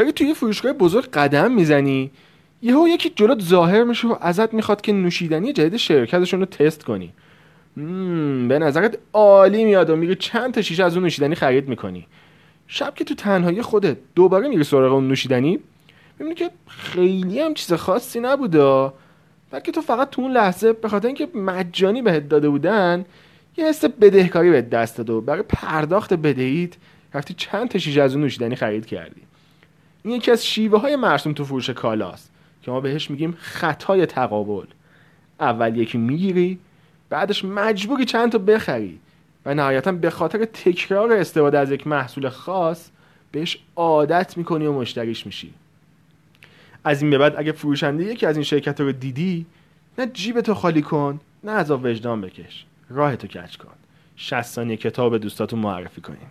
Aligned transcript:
داری 0.00 0.12
توی 0.12 0.34
فروشگاه 0.34 0.72
بزرگ 0.72 1.04
قدم 1.04 1.52
می‌زنی 1.52 2.10
یهو 2.62 2.88
یکی 2.88 3.10
جلوت 3.10 3.42
ظاهر 3.42 3.84
میشه 3.84 4.08
و 4.08 4.16
ازت 4.20 4.54
می‌خواد 4.54 4.80
که 4.80 4.92
نوشیدنی 4.92 5.52
جدید 5.52 5.76
شرکتشون 5.76 6.40
رو 6.40 6.46
تست 6.46 6.84
کنی. 6.84 7.12
به 8.48 8.58
نظرت 8.58 8.98
عالی 9.12 9.64
میاد 9.64 9.90
و 9.90 9.96
میری 9.96 10.14
چند 10.14 10.54
تا 10.54 10.62
شیشه 10.62 10.84
از 10.84 10.94
اون 10.94 11.02
نوشیدنی 11.02 11.34
خرید 11.34 11.68
می‌کنی. 11.68 12.06
شب 12.66 12.94
که 12.94 13.04
تو 13.04 13.14
تنهایی 13.14 13.62
خودت 13.62 13.96
دوباره 14.14 14.48
میری 14.48 14.64
سراغ 14.64 14.92
اون 14.92 15.08
نوشیدنی 15.08 15.58
می‌بینی 16.18 16.34
که 16.34 16.50
خیلی 16.66 17.40
هم 17.40 17.54
چیز 17.54 17.72
خاصی 17.72 18.20
نبوده. 18.20 18.92
بلکه 19.50 19.72
تو 19.72 19.80
فقط 19.80 20.10
تو 20.10 20.22
اون 20.22 20.32
لحظه 20.32 20.72
به 20.72 20.88
خاطر 20.88 21.06
اینکه 21.06 21.28
مجانی 21.34 22.02
بهت 22.02 22.28
داده 22.28 22.48
بودن 22.48 23.04
یه 23.56 23.66
حس 23.66 23.84
بدهکاری 23.84 24.50
به 24.50 24.62
دست 24.62 24.96
داد 24.96 25.10
و 25.10 25.20
برای 25.20 25.42
پرداخت 25.42 26.14
بدهیت 26.14 26.72
رفتی 27.14 27.34
چند 27.34 27.68
تا 27.68 27.78
شیشه 27.78 28.02
از 28.02 28.14
اون 28.14 28.22
نوشیدنی 28.22 28.56
خرید 28.56 28.86
کردی. 28.86 29.20
این 30.02 30.14
یکی 30.14 30.30
از 30.30 30.46
شیوه 30.46 30.80
های 30.80 30.96
مرسوم 30.96 31.32
تو 31.32 31.44
فروش 31.44 31.70
کالاست 31.70 32.30
که 32.62 32.70
ما 32.70 32.80
بهش 32.80 33.10
میگیم 33.10 33.36
خطای 33.40 34.06
تقابل. 34.06 34.66
اول 35.40 35.76
یکی 35.76 35.98
می‌گیری 35.98 36.58
بعدش 37.08 37.44
مجبوری 37.44 38.04
چند 38.04 38.32
تا 38.32 38.38
بخری 38.38 39.00
و 39.46 39.54
نهایتا 39.54 39.92
به 39.92 40.10
خاطر 40.10 40.44
تکرار 40.44 41.12
استفاده 41.12 41.58
از 41.58 41.70
یک 41.70 41.86
محصول 41.86 42.28
خاص 42.28 42.90
بهش 43.32 43.58
عادت 43.76 44.36
می‌کنی 44.36 44.66
و 44.66 44.72
مشتریش 44.72 45.26
میشی. 45.26 45.54
از 46.84 47.02
این 47.02 47.10
به 47.10 47.18
بعد 47.18 47.34
اگه 47.38 47.52
فروشنده 47.52 48.04
یکی 48.04 48.26
از 48.26 48.36
این 48.36 48.44
شرکت 48.44 48.80
رو 48.80 48.92
دیدی 48.92 49.46
نه 49.98 50.06
جیبتو 50.06 50.54
خالی 50.54 50.82
کن 50.82 51.20
نه 51.44 51.52
از 51.52 51.70
وجدان 51.70 52.20
بکش. 52.20 52.64
راهتو 52.90 53.26
کج 53.26 53.56
کن. 53.56 53.72
60 54.16 54.42
ثانیه 54.42 54.76
کتاب 54.76 55.18
دوستاتون 55.18 55.58
معرفی 55.58 56.00
کنیم. 56.00 56.30